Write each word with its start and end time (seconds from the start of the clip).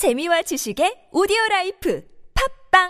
재미와 0.00 0.40
지식의 0.40 1.08
오디오 1.12 1.36
life 1.50 2.00
팟빵 2.72 2.88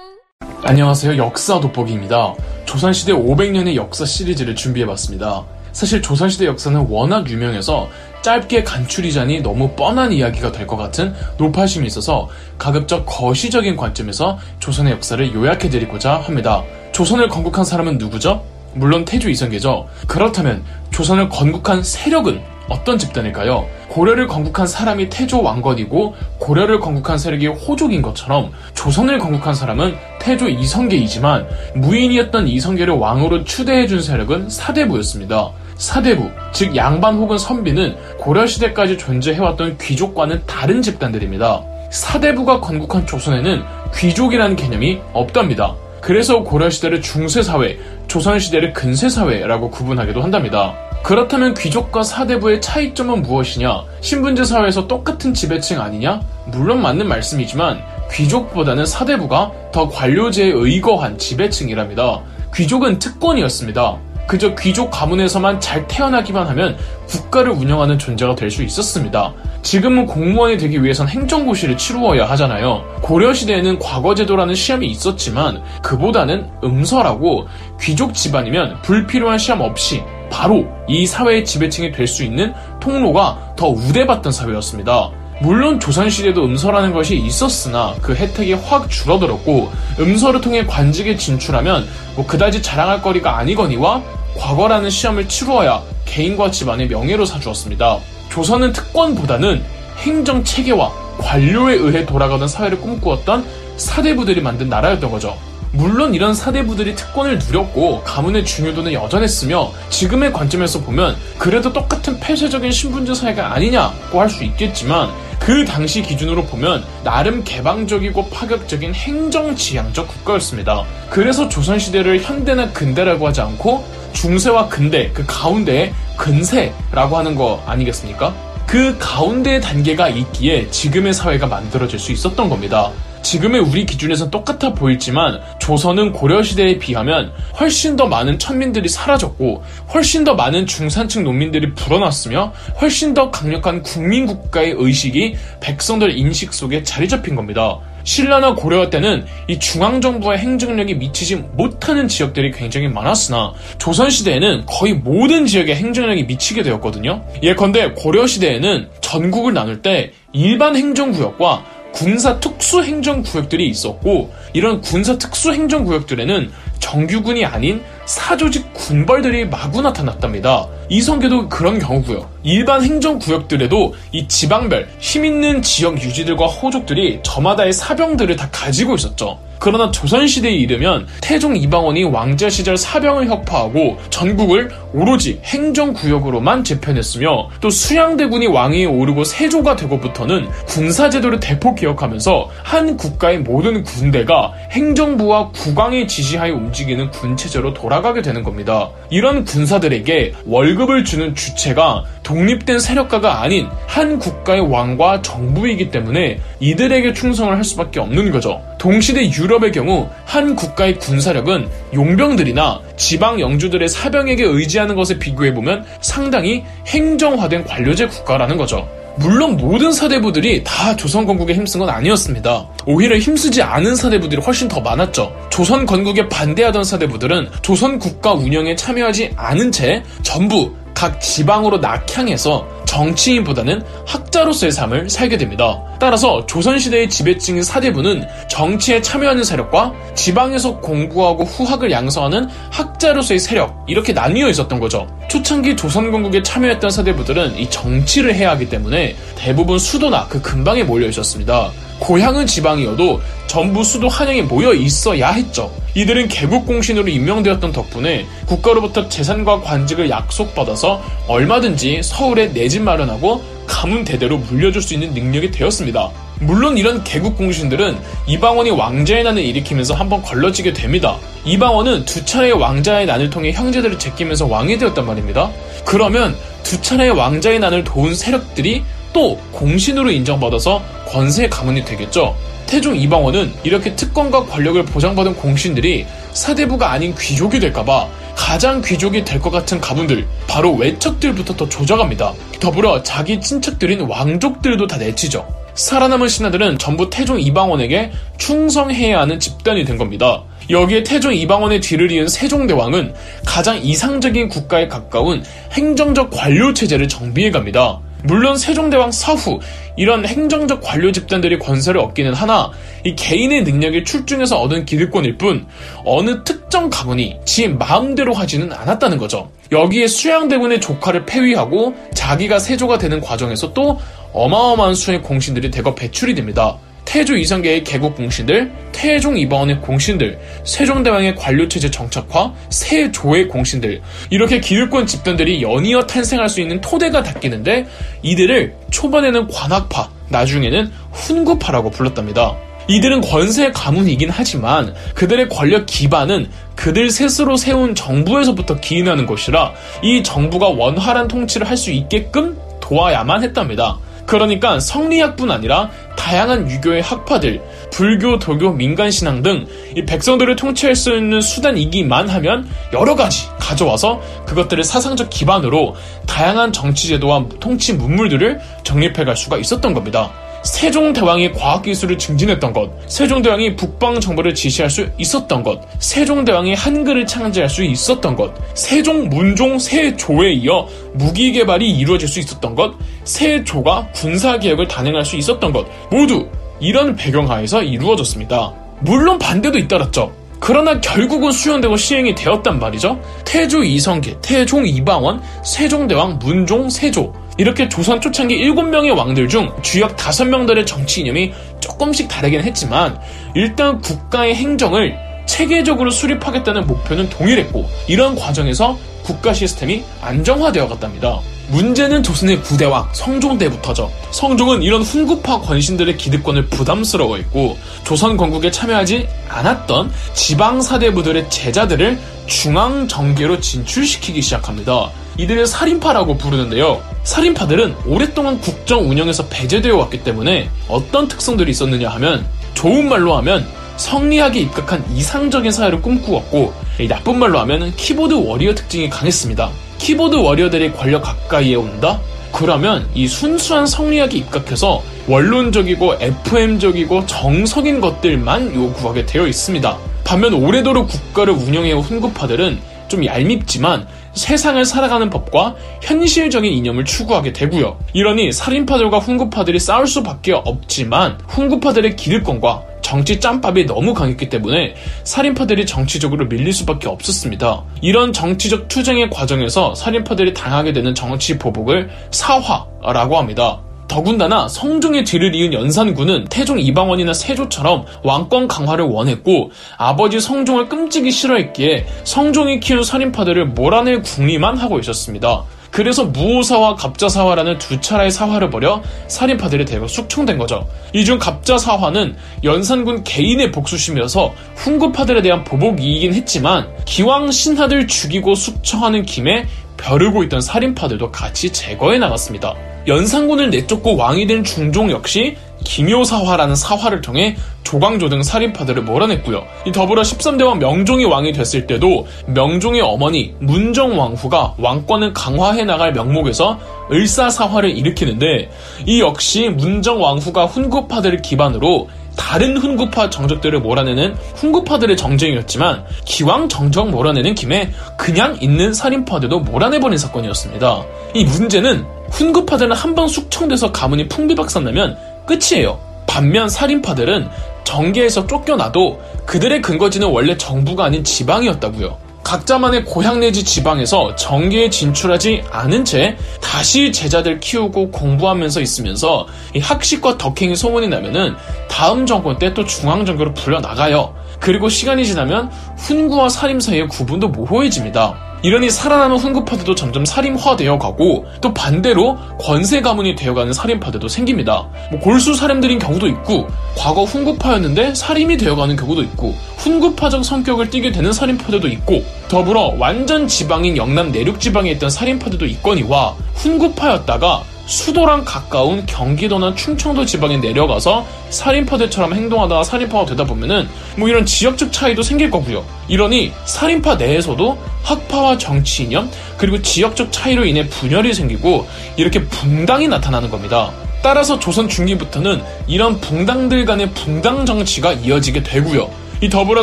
안녕하세요. 0.62 1.16
역사 1.16 1.58
돋보기입니다. 1.58 2.34
조선시대 2.66 3.12
500년의 3.12 3.74
역사 3.74 4.04
시리즈를 4.04 4.54
준비해봤습니다. 4.54 5.44
사실 5.72 6.02
조선시대 6.02 6.46
역사는 6.46 6.86
워낙 6.88 7.28
유명해서 7.28 7.88
짧게 8.22 8.62
간추리자니 8.62 9.40
너무 9.40 9.74
뻔한 9.74 10.12
이야기가 10.12 10.52
될 10.52 10.68
것 10.68 10.76
같은 10.76 11.12
노파심이 11.36 11.84
있어서 11.88 12.28
가급적 12.58 13.04
거시적인 13.06 13.74
관점에서 13.74 14.38
조선의 14.60 14.92
역사를 14.92 15.34
요약해드리고자 15.34 16.14
합니다. 16.20 16.62
조선을 16.92 17.28
건국한 17.28 17.64
사람은 17.64 17.98
누구죠? 17.98 18.44
물론 18.74 19.04
태조 19.04 19.28
이성계죠. 19.30 19.88
그렇다면 20.06 20.62
조선을 20.92 21.28
건국한 21.28 21.82
세력은 21.82 22.40
어떤 22.68 22.98
집단일까요? 22.98 23.66
고려를 23.90 24.28
건국한 24.28 24.68
사람이 24.68 25.10
태조 25.10 25.42
왕건이고 25.42 26.14
고려를 26.38 26.78
건국한 26.78 27.18
세력이 27.18 27.48
호족인 27.48 28.02
것처럼 28.02 28.52
조선을 28.74 29.18
건국한 29.18 29.52
사람은 29.52 29.96
태조 30.20 30.48
이성계이지만 30.48 31.48
무인이었던 31.74 32.46
이성계를 32.46 32.94
왕으로 32.94 33.42
추대해준 33.42 34.00
세력은 34.00 34.48
사대부였습니다. 34.48 35.50
사대부, 35.74 36.30
즉 36.52 36.76
양반 36.76 37.16
혹은 37.16 37.36
선비는 37.36 37.96
고려시대까지 38.18 38.96
존재해왔던 38.96 39.78
귀족과는 39.78 40.42
다른 40.46 40.82
집단들입니다. 40.82 41.62
사대부가 41.90 42.60
건국한 42.60 43.04
조선에는 43.06 43.62
귀족이라는 43.96 44.54
개념이 44.54 45.00
없답니다. 45.12 45.74
그래서 46.00 46.44
고려시대를 46.44 47.02
중세사회, 47.02 47.78
조선시대를 48.06 48.72
근세사회라고 48.72 49.70
구분하기도 49.70 50.22
한답니다. 50.22 50.74
그렇다면 51.02 51.54
귀족과 51.54 52.02
사대부의 52.02 52.60
차이점은 52.60 53.22
무엇이냐? 53.22 53.82
신분제 54.00 54.44
사회에서 54.44 54.86
똑같은 54.86 55.34
지배층 55.34 55.80
아니냐? 55.80 56.20
물론 56.46 56.82
맞는 56.82 57.08
말씀이지만 57.08 57.82
귀족보다는 58.12 58.86
사대부가 58.86 59.50
더 59.72 59.88
관료제에 59.88 60.48
의거한 60.54 61.16
지배층이랍니다. 61.18 62.20
귀족은 62.54 62.98
특권이었습니다. 62.98 63.98
그저 64.26 64.54
귀족 64.54 64.90
가문에서만 64.92 65.58
잘 65.58 65.88
태어나기만 65.88 66.46
하면 66.46 66.76
국가를 67.08 67.50
운영하는 67.50 67.98
존재가 67.98 68.36
될 68.36 68.48
수 68.50 68.62
있었습니다. 68.62 69.32
지금은 69.62 70.06
공무원이 70.06 70.56
되기 70.58 70.82
위해선 70.84 71.08
행정고시를 71.08 71.76
치루어야 71.76 72.26
하잖아요. 72.30 72.84
고려시대에는 73.02 73.80
과거제도라는 73.80 74.54
시험이 74.54 74.86
있었지만 74.88 75.62
그보다는 75.82 76.48
음서라고 76.62 77.48
귀족 77.80 78.14
집안이면 78.14 78.82
불필요한 78.82 79.38
시험 79.38 79.60
없이 79.62 80.02
바로 80.30 80.66
이 80.88 81.06
사회의 81.06 81.44
지배층이 81.44 81.92
될 81.92 82.06
수 82.06 82.24
있는 82.24 82.52
통로가 82.80 83.54
더 83.56 83.68
우대받던 83.68 84.32
사회였습니다. 84.32 85.10
물론 85.42 85.80
조선시대도 85.80 86.44
음서라는 86.44 86.92
것이 86.92 87.16
있었으나 87.16 87.94
그 88.02 88.14
혜택이 88.14 88.52
확 88.54 88.90
줄어들었고 88.90 89.70
음서를 89.98 90.40
통해 90.40 90.66
관직에 90.66 91.16
진출하면 91.16 91.86
뭐 92.14 92.26
그다지 92.26 92.62
자랑할 92.62 93.00
거리가 93.00 93.38
아니거니와 93.38 94.02
과거라는 94.36 94.90
시험을 94.90 95.28
치루어야 95.28 95.82
개인과 96.04 96.50
집안의 96.50 96.88
명예로 96.88 97.24
사주었습니다. 97.24 97.98
조선은 98.30 98.72
특권보다는 98.72 99.62
행정 99.98 100.44
체계와 100.44 100.92
관료에 101.18 101.74
의해 101.74 102.04
돌아가던 102.06 102.48
사회를 102.48 102.80
꿈꾸었던 102.80 103.44
사대부들이 103.76 104.40
만든 104.40 104.68
나라였던 104.68 105.10
거죠. 105.10 105.36
물론 105.72 106.14
이런 106.14 106.34
사대부들이 106.34 106.96
특권을 106.96 107.38
누렸고 107.38 108.02
가문의 108.02 108.44
중요도는 108.44 108.92
여전했으며 108.92 109.72
지금의 109.88 110.32
관점에서 110.32 110.80
보면 110.80 111.16
그래도 111.38 111.72
똑같은 111.72 112.18
폐쇄적인 112.18 112.72
신분제 112.72 113.14
사회가 113.14 113.52
아니냐고 113.54 114.20
할 114.20 114.30
수 114.30 114.44
있겠지만 114.44 115.10
그 115.40 115.64
당시 115.64 116.02
기준으로 116.02 116.44
보면 116.44 116.84
나름 117.02 117.42
개방적이고 117.44 118.28
파격적인 118.28 118.94
행정지향적 118.94 120.06
국가였습니다. 120.06 120.84
그래서 121.08 121.48
조선시대를 121.48 122.20
현대나 122.20 122.72
근대라고 122.72 123.26
하지 123.26 123.40
않고 123.40 123.84
중세와 124.12 124.68
근대 124.68 125.10
그 125.12 125.24
가운데에 125.26 125.92
근세라고 126.16 127.16
하는 127.16 127.34
거 127.34 127.62
아니겠습니까? 127.66 128.34
그 128.66 128.96
가운데의 128.98 129.60
단계가 129.60 130.08
있기에 130.08 130.68
지금의 130.70 131.14
사회가 131.14 131.46
만들어질 131.46 131.98
수 131.98 132.12
있었던 132.12 132.48
겁니다. 132.48 132.90
지금의 133.22 133.60
우리 133.60 133.86
기준에선 133.86 134.30
똑같아 134.30 134.74
보일지만 134.74 135.40
조선은 135.58 136.12
고려시대에 136.12 136.78
비하면 136.78 137.32
훨씬 137.58 137.96
더 137.96 138.06
많은 138.06 138.38
천민들이 138.38 138.88
사라졌고 138.88 139.62
훨씬 139.94 140.24
더 140.24 140.34
많은 140.34 140.66
중산층 140.66 141.24
농민들이 141.24 141.74
불어났으며 141.74 142.52
훨씬 142.80 143.14
더 143.14 143.30
강력한 143.30 143.82
국민국가의 143.82 144.74
의식이 144.76 145.36
백성들 145.60 146.16
인식 146.16 146.52
속에 146.52 146.82
자리 146.82 147.08
잡힌 147.08 147.36
겁니다. 147.36 147.78
신라나 148.02 148.54
고려 148.54 148.88
때는 148.88 149.26
이 149.46 149.58
중앙정부의 149.58 150.38
행정력이 150.38 150.94
미치지 150.94 151.36
못하는 151.36 152.08
지역들이 152.08 152.52
굉장히 152.52 152.88
많았으나 152.88 153.52
조선시대에는 153.78 154.64
거의 154.66 154.94
모든 154.94 155.46
지역에 155.46 155.74
행정력이 155.74 156.24
미치게 156.24 156.62
되었거든요. 156.62 157.22
예컨대 157.42 157.92
고려시대에는 157.92 158.88
전국을 159.00 159.52
나눌 159.52 159.82
때 159.82 160.12
일반 160.32 160.76
행정구역과 160.76 161.79
군사 162.00 162.40
특수 162.40 162.82
행정구역들이 162.82 163.68
있었고 163.68 164.32
이런 164.54 164.80
군사 164.80 165.18
특수 165.18 165.52
행정구역들에는 165.52 166.50
정규군이 166.78 167.44
아닌 167.44 167.82
사조직 168.06 168.72
군벌들이 168.72 169.44
마구 169.44 169.82
나타났답니다. 169.82 170.66
이성계도 170.88 171.50
그런 171.50 171.78
경우고요. 171.78 172.26
일반 172.42 172.82
행정구역들에도 172.82 173.94
이 174.12 174.26
지방별 174.26 174.88
힘있는 174.98 175.60
지역 175.60 176.02
유지들과 176.02 176.46
호족들이 176.46 177.20
저마다의 177.22 177.74
사병들을 177.74 178.34
다 178.34 178.48
가지고 178.50 178.94
있었죠. 178.94 179.38
그러나 179.60 179.90
조선시대에 179.90 180.52
이르면 180.52 181.06
태종 181.20 181.54
이방원이 181.54 182.04
왕자 182.04 182.48
시절 182.48 182.78
사병을 182.78 183.28
혁파하고 183.28 183.98
전국을 184.08 184.70
오로지 184.94 185.38
행정구역으로만 185.44 186.64
재편했으며 186.64 187.50
또 187.60 187.68
수양대군이 187.68 188.46
왕위에 188.46 188.86
오르고 188.86 189.22
세조가 189.22 189.76
되고부터는 189.76 190.48
군사제도를 190.66 191.40
대폭 191.40 191.76
개혁하면서 191.76 192.48
한 192.62 192.96
국가의 192.96 193.40
모든 193.40 193.84
군대가 193.84 194.52
행정부와 194.70 195.50
국왕의 195.50 196.08
지시하에 196.08 196.50
움직이는 196.50 197.10
군체제로 197.10 197.74
돌아가게 197.74 198.22
되는 198.22 198.42
겁니다. 198.42 198.88
이런 199.10 199.44
군사들에게 199.44 200.34
월급을 200.46 201.04
주는 201.04 201.34
주체가 201.34 202.04
독립된 202.22 202.78
세력가가 202.78 203.42
아닌 203.42 203.68
한 203.86 204.18
국가의 204.18 204.60
왕과 204.60 205.22
정부이기 205.22 205.90
때문에 205.90 206.40
이들에게 206.60 207.12
충성을 207.12 207.54
할 207.54 207.64
수밖에 207.64 208.00
없는 208.00 208.30
거죠. 208.30 208.60
동시대 208.78 209.30
유럽의 209.30 209.72
경우 209.72 210.08
한 210.24 210.54
국가의 210.54 210.98
군사력은 210.98 211.68
용병들이나 211.94 212.80
지방 212.96 213.40
영주들의 213.40 213.88
사병에게 213.88 214.44
의지하는 214.44 214.94
것에 214.94 215.18
비교해보면 215.18 215.84
상당히 216.00 216.64
행정화된 216.86 217.64
관료제 217.64 218.06
국가라는 218.06 218.56
거죠. 218.56 218.88
물론 219.16 219.56
모든 219.56 219.92
사대부들이 219.92 220.64
다 220.64 220.96
조선 220.96 221.26
건국에 221.26 221.52
힘쓴 221.52 221.80
건 221.80 221.90
아니었습니다. 221.90 222.66
오히려 222.86 223.18
힘쓰지 223.18 223.62
않은 223.62 223.94
사대부들이 223.94 224.40
훨씬 224.40 224.66
더 224.66 224.80
많았죠. 224.80 225.30
조선 225.50 225.84
건국에 225.84 226.28
반대하던 226.28 226.84
사대부들은 226.84 227.50
조선 227.60 227.98
국가 227.98 228.32
운영에 228.32 228.76
참여하지 228.76 229.32
않은 229.36 229.72
채 229.72 230.02
전부 230.22 230.72
각 231.00 231.18
지방으로 231.18 231.78
낙향해서 231.78 232.84
정치인보다는 232.84 233.82
학자로서의 234.06 234.70
삶을 234.70 235.08
살게 235.08 235.38
됩니다. 235.38 235.80
따라서 235.98 236.44
조선시대의 236.44 237.08
지배층인 237.08 237.62
사대부는 237.62 238.28
정치에 238.50 239.00
참여하는 239.00 239.42
세력과 239.42 239.94
지방에서 240.14 240.76
공부하고 240.80 241.44
후학을 241.44 241.90
양성하는 241.90 242.50
학자로서의 242.70 243.40
세력 243.40 243.82
이렇게 243.88 244.12
나뉘어 244.12 244.50
있었던 244.50 244.78
거죠. 244.78 245.06
초창기 245.30 245.74
조선건국에 245.74 246.42
참여했던 246.42 246.90
사대부들은 246.90 247.56
이 247.56 247.70
정치를 247.70 248.34
해야 248.34 248.50
하기 248.50 248.68
때문에 248.68 249.16
대부분 249.36 249.78
수도나 249.78 250.26
그 250.28 250.42
근방에 250.42 250.82
몰려 250.82 251.08
있었습니다. 251.08 251.70
고향은 252.00 252.46
지방이어도 252.46 253.22
전부 253.50 253.82
수도 253.82 254.08
한양에 254.08 254.42
모여 254.42 254.72
있어야 254.72 255.32
했죠. 255.32 255.72
이들은 255.96 256.28
개국공신으로 256.28 257.08
임명되었던 257.08 257.72
덕분에 257.72 258.24
국가로부터 258.46 259.08
재산과 259.08 259.62
관직을 259.62 260.08
약속받아서 260.08 261.02
얼마든지 261.26 262.00
서울에 262.04 262.52
내 262.52 262.68
집 262.68 262.82
마련하고 262.82 263.42
가문 263.66 264.04
대대로 264.04 264.38
물려줄 264.38 264.80
수 264.80 264.94
있는 264.94 265.12
능력이 265.14 265.50
되었습니다. 265.50 266.10
물론 266.38 266.78
이런 266.78 267.02
개국공신들은 267.02 267.98
이방원이 268.28 268.70
왕자의 268.70 269.24
난을 269.24 269.42
일으키면서 269.42 269.94
한번 269.94 270.22
걸러지게 270.22 270.72
됩니다. 270.72 271.16
이방원은 271.44 272.04
두 272.04 272.24
차례의 272.24 272.52
왕자의 272.52 273.06
난을 273.06 273.30
통해 273.30 273.50
형제들을 273.50 273.98
제끼면서 273.98 274.46
왕이 274.46 274.78
되었단 274.78 275.04
말입니다. 275.04 275.50
그러면 275.84 276.36
두 276.62 276.80
차례의 276.80 277.10
왕자의 277.10 277.58
난을 277.58 277.82
도운 277.82 278.14
세력들이 278.14 278.84
또 279.12 279.36
공신으로 279.50 280.12
인정받아서 280.12 280.80
권세 281.08 281.48
가문이 281.48 281.84
되겠죠. 281.84 282.36
태종 282.70 282.94
이방원은 282.96 283.52
이렇게 283.64 283.96
특권과 283.96 284.44
권력을 284.44 284.80
보장받은 284.84 285.34
공신들이 285.34 286.06
사대부가 286.32 286.92
아닌 286.92 287.12
귀족이 287.18 287.58
될까봐 287.58 288.08
가장 288.36 288.80
귀족이 288.80 289.24
될 289.24 289.40
것 289.40 289.50
같은 289.50 289.80
가문들, 289.80 290.24
바로 290.46 290.74
외척들부터 290.74 291.56
더 291.56 291.68
조작합니다. 291.68 292.32
더불어 292.60 293.02
자기 293.02 293.40
친척들인 293.40 294.02
왕족들도 294.02 294.86
다 294.86 294.98
내치죠. 294.98 295.48
살아남은 295.74 296.28
신하들은 296.28 296.78
전부 296.78 297.10
태종 297.10 297.40
이방원에게 297.40 298.12
충성해야 298.38 299.18
하는 299.18 299.40
집단이 299.40 299.84
된 299.84 299.98
겁니다. 299.98 300.44
여기에 300.68 301.02
태종 301.02 301.34
이방원의 301.34 301.80
뒤를 301.80 302.12
이은 302.12 302.28
세종대왕은 302.28 303.14
가장 303.44 303.78
이상적인 303.82 304.48
국가에 304.48 304.86
가까운 304.86 305.42
행정적 305.72 306.30
관료 306.30 306.72
체제를 306.72 307.08
정비해 307.08 307.50
갑니다. 307.50 307.98
물론 308.24 308.56
세종대왕 308.56 309.12
사후 309.12 309.60
이런 309.96 310.26
행정적 310.26 310.80
관료 310.82 311.12
집단들이 311.12 311.58
권세를 311.58 312.00
얻기는 312.00 312.34
하나 312.34 312.70
이 313.04 313.14
개인의 313.14 313.64
능력이 313.64 314.04
출중해서 314.04 314.60
얻은 314.60 314.84
기득권일 314.84 315.38
뿐 315.38 315.66
어느 316.04 316.44
특정 316.44 316.90
가문이 316.90 317.38
지 317.44 317.68
마음대로 317.68 318.34
하지는 318.34 318.72
않았다는 318.72 319.18
거죠. 319.18 319.50
여기에 319.72 320.08
수양대군의 320.08 320.80
조카를 320.80 321.26
폐위하고 321.26 321.94
자기가 322.14 322.58
세조가 322.58 322.98
되는 322.98 323.20
과정에서 323.20 323.72
또 323.72 323.98
어마어마한 324.32 324.94
수의 324.94 325.22
공신들이 325.22 325.70
대거 325.70 325.94
배출이 325.94 326.34
됩니다. 326.34 326.78
태조 327.10 327.36
이성계의 327.36 327.82
개국 327.82 328.14
공신들, 328.14 328.70
태종 328.92 329.36
이방원의 329.36 329.80
공신들, 329.80 330.38
세종대왕의 330.62 331.34
관료체제 331.34 331.90
정착화, 331.90 332.54
세조의 332.68 333.48
공신들 333.48 334.00
이렇게 334.30 334.60
기득권 334.60 335.08
집단들이 335.08 335.60
연이어 335.60 336.02
탄생할 336.02 336.48
수 336.48 336.60
있는 336.60 336.80
토대가 336.80 337.20
닦이는데 337.24 337.86
이들을 338.22 338.76
초반에는 338.92 339.48
관학파, 339.48 340.08
나중에는 340.28 340.88
훈구파라고 341.10 341.90
불렀답니다. 341.90 342.56
이들은 342.86 343.22
권세 343.22 343.72
가문이긴 343.72 344.30
하지만 344.30 344.94
그들의 345.16 345.48
권력 345.48 345.86
기반은 345.86 346.48
그들 346.76 347.10
스스로 347.10 347.56
세운 347.56 347.96
정부에서부터 347.96 348.78
기인하는 348.78 349.26
것이라 349.26 349.72
이 350.04 350.22
정부가 350.22 350.68
원활한 350.68 351.26
통치를 351.26 351.68
할 351.68 351.76
수 351.76 351.90
있게끔 351.90 352.56
도와야만 352.80 353.42
했답니다. 353.42 353.98
그러니까 354.26 354.80
성리학뿐 354.80 355.50
아니라 355.50 355.90
다양한 356.16 356.70
유교의 356.70 357.02
학파들, 357.02 357.62
불교, 357.90 358.38
도교, 358.38 358.72
민간신앙 358.72 359.42
등 359.42 359.66
이 359.96 360.04
백성들을 360.04 360.56
통치할 360.56 360.94
수 360.94 361.16
있는 361.16 361.40
수단이기만 361.40 362.28
하면 362.28 362.68
여러 362.92 363.16
가지 363.16 363.48
가져와서 363.58 364.20
그것들을 364.46 364.84
사상적 364.84 365.30
기반으로 365.30 365.96
다양한 366.26 366.72
정치제도와 366.72 367.46
통치 367.58 367.92
문물들을 367.92 368.60
정립해 368.84 369.24
갈 369.24 369.36
수가 369.36 369.58
있었던 369.58 369.94
겁니다. 369.94 370.30
세종대왕이 370.62 371.52
과학기술을 371.52 372.18
증진했던 372.18 372.72
것, 372.72 372.90
세종대왕이 373.08 373.76
북방 373.76 374.20
정보를 374.20 374.54
지시할 374.54 374.90
수 374.90 375.08
있었던 375.18 375.62
것, 375.62 375.80
세종대왕이 375.98 376.74
한글을 376.74 377.26
창제할 377.26 377.68
수 377.68 377.82
있었던 377.82 378.36
것, 378.36 378.52
세종, 378.74 379.28
문종, 379.28 379.78
세조에 379.78 380.52
이어 380.52 380.86
무기 381.14 381.52
개발이 381.52 381.90
이루어질 381.90 382.28
수 382.28 382.40
있었던 382.40 382.74
것, 382.74 382.94
세조가 383.24 384.08
군사개혁을 384.14 384.88
단행할 384.88 385.24
수 385.24 385.36
있었던 385.36 385.72
것, 385.72 385.86
모두 386.10 386.46
이런 386.78 387.16
배경하에서 387.16 387.82
이루어졌습니다. 387.82 388.72
물론 389.00 389.38
반대도 389.38 389.78
잇따랐죠. 389.78 390.32
그러나 390.60 391.00
결국은 391.00 391.52
수연되고 391.52 391.96
시행이 391.96 392.34
되었단 392.34 392.78
말이죠. 392.78 393.18
태조 393.46 393.82
이성계, 393.82 394.36
태종 394.42 394.86
이방원, 394.86 395.42
세종대왕, 395.64 396.38
문종, 396.38 396.90
세조 396.90 397.32
이렇게 397.60 397.90
조선 397.90 398.22
초창기 398.22 398.56
7명의 398.56 399.14
왕들 399.14 399.46
중 399.46 399.70
주역 399.82 400.16
5명들의 400.16 400.86
정치 400.86 401.20
이념이 401.20 401.52
조금씩 401.80 402.26
다르긴 402.26 402.62
했지만 402.62 403.20
일단 403.54 404.00
국가의 404.00 404.54
행정을 404.54 405.14
체계적으로 405.44 406.10
수립하겠다는 406.10 406.86
목표는 406.86 407.28
동일했고 407.28 407.86
이런 408.08 408.34
과정에서 408.34 408.96
국가 409.24 409.52
시스템이 409.52 410.02
안정화되어 410.22 410.88
갔답니다. 410.88 411.40
문제는 411.68 412.22
조선의 412.22 412.62
구대왕 412.62 413.10
성종대부터죠. 413.12 414.10
성종은 414.30 414.82
이런 414.82 415.02
훈구파 415.02 415.60
권신들의 415.60 416.16
기득권을 416.16 416.66
부담스러워했고 416.68 417.76
조선 418.04 418.38
건국에 418.38 418.70
참여하지 418.70 419.28
않았던 419.50 420.10
지방 420.32 420.80
사대부들의 420.80 421.50
제자들을 421.50 422.18
중앙 422.46 423.06
정계로 423.06 423.60
진출시키기 423.60 424.40
시작합니다. 424.40 425.10
이들을 425.38 425.66
살인파라고 425.66 426.36
부르는데요. 426.36 427.00
살인파들은 427.24 427.96
오랫동안 428.06 428.60
국정 428.60 429.08
운영에서 429.08 429.46
배제되어 429.48 429.96
왔기 429.96 430.22
때문에 430.24 430.70
어떤 430.88 431.28
특성들이 431.28 431.70
있었느냐 431.70 432.08
하면 432.10 432.46
좋은 432.74 433.08
말로 433.08 433.36
하면 433.36 433.66
성리학에 433.96 434.60
입각한 434.60 435.04
이상적인 435.14 435.70
사회를 435.72 436.00
꿈꾸었고 436.00 436.72
나쁜 437.08 437.38
말로 437.38 437.58
하면 437.60 437.94
키보드 437.96 438.34
워리어 438.34 438.74
특징이 438.74 439.10
강했습니다. 439.10 439.70
키보드 439.98 440.36
워리어들이 440.36 440.92
권력 440.92 441.22
가까이에 441.22 441.74
온다? 441.74 442.20
그러면 442.52 443.08
이 443.14 443.28
순수한 443.28 443.86
성리학에 443.86 444.36
입각해서 444.38 445.02
원론적이고 445.28 446.16
FM적이고 446.20 447.26
정석인 447.26 448.00
것들만 448.00 448.74
요구하게 448.74 449.26
되어 449.26 449.46
있습니다. 449.46 449.96
반면 450.24 450.54
오래도록 450.54 451.08
국가를 451.08 451.52
운영해온 451.52 452.02
훈구파들은 452.02 452.78
좀 453.08 453.24
얄밉지만 453.24 454.06
세상을 454.34 454.84
살아가는 454.84 455.28
법과 455.30 455.76
현실적인 456.02 456.72
이념을 456.72 457.04
추구하게 457.04 457.52
되고요. 457.52 457.98
이러니 458.12 458.52
살인파들과 458.52 459.18
훈구파들이 459.18 459.78
싸울 459.78 460.06
수밖에 460.06 460.52
없지만 460.52 461.38
훈구파들의 461.48 462.16
기득권과 462.16 462.84
정치 463.02 463.40
짬밥이 463.40 463.86
너무 463.86 464.14
강했기 464.14 464.48
때문에 464.48 464.94
살인파들이 465.24 465.84
정치적으로 465.84 466.46
밀릴 466.46 466.72
수밖에 466.72 467.08
없었습니다. 467.08 467.82
이런 468.02 468.32
정치적 468.32 468.86
투쟁의 468.86 469.30
과정에서 469.30 469.94
살인파들이 469.94 470.54
당하게 470.54 470.92
되는 470.92 471.14
정치 471.14 471.58
보복을 471.58 472.08
사화라고 472.30 473.36
합니다. 473.36 473.80
더군다나 474.10 474.66
성종의 474.66 475.22
뒤를 475.22 475.54
이은 475.54 475.72
연산군은 475.72 476.46
태종 476.50 476.80
이방원이나 476.80 477.32
세조처럼 477.32 478.04
왕권 478.24 478.66
강화를 478.66 479.04
원했고 479.04 479.70
아버지 479.96 480.40
성종을 480.40 480.88
끔찍이 480.88 481.30
싫어했기에 481.30 482.06
성종이 482.24 482.80
키운 482.80 483.04
살인파들을 483.04 483.66
몰아낼 483.66 484.22
궁리만 484.22 484.76
하고 484.78 484.98
있었습니다. 484.98 485.62
그래서 485.92 486.24
무오사와 486.24 486.96
갑자사화라는 486.96 487.78
두 487.78 488.00
차례의 488.00 488.32
사화를 488.32 488.70
벌여 488.70 489.00
살인파들이 489.28 489.84
대거 489.84 490.08
숙청된 490.08 490.58
거죠. 490.58 490.88
이 491.12 491.24
중 491.24 491.38
갑자사화는 491.38 492.34
연산군 492.64 493.22
개인의 493.22 493.70
복수심이어서 493.70 494.52
훈구파들에 494.74 495.42
대한 495.42 495.62
보복이긴 495.62 496.34
했지만 496.34 496.88
기왕 497.04 497.52
신하들 497.52 498.08
죽이고 498.08 498.56
숙청하는 498.56 499.22
김에 499.24 499.66
벼르고 499.96 500.42
있던 500.44 500.60
살인파들도 500.60 501.30
같이 501.30 501.70
제거해 501.72 502.18
나갔습니다. 502.18 502.74
연산군을 503.06 503.70
내쫓고 503.70 504.16
왕이 504.16 504.46
된 504.46 504.64
중종 504.64 505.10
역시 505.10 505.56
기묘사화라는 505.84 506.74
사화를 506.74 507.20
통해 507.20 507.56
조광조 507.82 508.28
등 508.28 508.42
살인파들을 508.42 509.02
몰아냈고요. 509.02 509.64
더불어 509.92 510.22
13대왕 510.22 510.78
명종이 510.78 511.24
왕이 511.24 511.52
됐을 511.52 511.86
때도 511.86 512.26
명종의 512.46 513.00
어머니 513.00 513.54
문정왕후가 513.60 514.74
왕권을 514.78 515.32
강화해 515.32 515.84
나갈 515.84 516.12
명목에서 516.12 516.78
을사사화를 517.10 517.96
일으키는데 517.96 518.70
이 519.06 519.20
역시 519.20 519.70
문정왕후가 519.70 520.66
훈구파들을 520.66 521.42
기반으로 521.42 522.08
다른 522.36 522.76
훈구파 522.76 523.30
정적들을 523.30 523.80
몰아내는 523.80 524.34
훈구파들의 524.56 525.16
정쟁이었지만 525.16 526.04
기왕 526.24 526.68
정적 526.68 527.10
몰아내는 527.10 527.54
김에 527.54 527.92
그냥 528.16 528.56
있는 528.60 528.92
살인파들도 528.92 529.60
몰아내버린 529.60 530.18
사건이었습니다. 530.18 531.04
이 531.34 531.44
문제는 531.44 532.04
훈구파들은 532.30 532.92
한 532.92 533.14
번 533.14 533.26
숙청돼서 533.28 533.90
가문이 533.92 534.28
풍비박산나면 534.28 535.18
끝이에요. 535.46 535.98
반면 536.26 536.68
살인파들은 536.68 537.48
정계에서 537.82 538.46
쫓겨나도 538.46 539.20
그들의 539.46 539.82
근거지는 539.82 540.28
원래 540.28 540.56
정부가 540.56 541.06
아닌 541.06 541.24
지방이었다고요. 541.24 542.16
각자만의 542.42 543.04
고향 543.04 543.40
내지 543.40 543.64
지방에서 543.64 544.34
정계에 544.36 544.90
진출하지 544.90 545.64
않은 545.70 546.04
채 546.04 546.36
다시 546.60 547.12
제자들 547.12 547.60
키우고 547.60 548.10
공부하면서 548.10 548.80
있으면서 548.80 549.46
학식과 549.80 550.38
덕행이 550.38 550.74
소문이 550.74 551.08
나면은 551.08 551.54
다음 551.88 552.26
정권 552.26 552.58
때 552.58 552.70
또 552.74 552.84
중앙정계로 552.84 553.52
불려나가요. 553.54 554.34
그리고 554.60 554.88
시간이 554.88 555.26
지나면 555.26 555.70
훈구와 555.98 556.48
살인 556.48 556.78
사이의 556.78 557.08
구분도 557.08 557.48
모호해집니다. 557.48 558.49
이러니 558.62 558.90
살아남은 558.90 559.38
훈구파들도 559.38 559.94
점점 559.94 560.26
살인화되어 560.26 560.98
가고 560.98 561.46
또 561.62 561.72
반대로 561.72 562.36
권세 562.60 563.00
가문이 563.00 563.34
되어가는 563.34 563.72
살인파들도 563.72 564.28
생깁니다. 564.28 564.86
뭐 565.10 565.18
골수 565.20 565.54
살인들인 565.54 565.98
경우도 565.98 566.26
있고 566.26 566.66
과거 566.96 567.24
훈구파였는데 567.24 568.14
살인이 568.14 568.58
되어가는 568.58 568.96
경우도 568.96 569.22
있고 569.22 569.54
훈구파적 569.78 570.44
성격을 570.44 570.90
띠게 570.90 571.12
되는 571.12 571.32
살인파들도 571.32 571.88
있고 571.88 572.22
더불어 572.48 572.94
완전 572.98 573.48
지방인 573.48 573.96
영남 573.96 574.30
내륙 574.30 574.60
지방에 574.60 574.90
있던 574.90 575.08
살인파들도 575.08 575.64
있거니와 575.64 576.34
훈구파였다가 576.56 577.62
수도랑 577.90 578.44
가까운 578.44 579.04
경기도나 579.04 579.74
충청도 579.74 580.24
지방에 580.24 580.58
내려가서 580.58 581.26
살인파들처럼 581.50 582.34
행동하다가 582.34 582.84
살인파가 582.84 583.26
되다 583.26 583.44
보면은 583.44 583.88
뭐 584.16 584.28
이런 584.28 584.46
지역적 584.46 584.92
차이도 584.92 585.24
생길 585.24 585.50
거고요. 585.50 585.84
이러니 586.06 586.52
살인파 586.66 587.16
내에서도 587.16 587.76
학파와 588.04 588.58
정치 588.58 589.02
이념 589.02 589.28
그리고 589.58 589.82
지역적 589.82 590.30
차이로 590.30 590.64
인해 590.66 590.86
분열이 590.88 591.34
생기고 591.34 591.88
이렇게 592.16 592.40
분당이 592.44 593.08
나타나는 593.08 593.50
겁니다. 593.50 593.90
따라서 594.22 594.58
조선 594.60 594.88
중기부터는 594.88 595.60
이런 595.88 596.20
붕당들 596.20 596.84
간의 596.84 597.10
붕당 597.10 597.66
정치가 597.66 598.12
이어지게 598.12 598.62
되고요. 598.62 599.10
이 599.42 599.48
더불어 599.48 599.82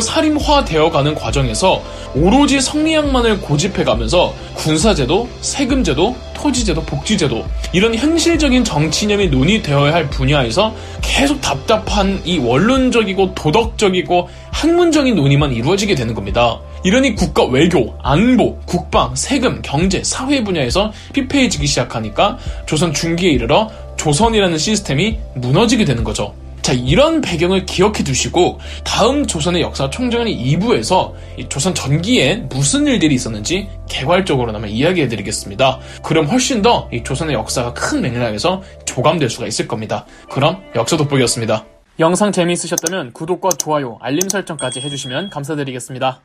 살림화되어가는 0.00 1.14
과정에서 1.16 1.82
오로지 2.14 2.60
성리학만을 2.60 3.40
고집해가면서 3.40 4.32
군사제도, 4.54 5.28
세금제도, 5.40 6.16
토지제도, 6.34 6.82
복지제도 6.82 7.44
이런 7.72 7.94
현실적인 7.94 8.62
정치념이 8.62 9.28
논의되어야 9.28 9.92
할 9.92 10.08
분야에서 10.08 10.72
계속 11.02 11.40
답답한 11.40 12.20
이 12.24 12.38
원론적이고 12.38 13.34
도덕적이고 13.34 14.28
학문적인 14.52 15.16
논의만 15.16 15.52
이루어지게 15.52 15.96
되는 15.96 16.14
겁니다. 16.14 16.60
이러니 16.84 17.16
국가 17.16 17.44
외교, 17.44 17.94
안보, 18.02 18.56
국방, 18.64 19.16
세금, 19.16 19.60
경제, 19.62 20.02
사회 20.04 20.44
분야에서 20.44 20.92
피폐해지기 21.12 21.66
시작하니까 21.66 22.38
조선 22.66 22.94
중기에 22.94 23.30
이르러 23.30 23.68
조선이라는 23.96 24.56
시스템이 24.56 25.18
무너지게 25.34 25.84
되는 25.84 26.04
거죠. 26.04 26.32
자, 26.68 26.74
이런 26.74 27.22
배경을 27.22 27.64
기억해 27.64 28.04
두시고 28.04 28.60
다음 28.84 29.26
조선의 29.26 29.62
역사 29.62 29.88
총정리 29.88 30.36
2부에서 30.36 31.14
조선 31.48 31.74
전기에 31.74 32.44
무슨 32.50 32.86
일들이 32.86 33.14
있었는지 33.14 33.70
개괄적으로나마 33.88 34.66
이야기해 34.66 35.08
드리겠습니다. 35.08 35.78
그럼 36.02 36.26
훨씬 36.26 36.60
더이 36.60 37.02
조선의 37.02 37.34
역사가 37.36 37.72
큰 37.72 38.02
맥락에서 38.02 38.60
조감될 38.84 39.30
수가 39.30 39.46
있을 39.46 39.66
겁니다. 39.66 40.04
그럼 40.28 40.62
역사 40.74 40.98
돋보기였습니다. 40.98 41.64
영상 42.00 42.32
재미있으셨다면 42.32 43.14
구독과 43.14 43.48
좋아요, 43.58 43.96
알림 44.02 44.28
설정까지 44.28 44.82
해주시면 44.82 45.30
감사드리겠습니다. 45.30 46.20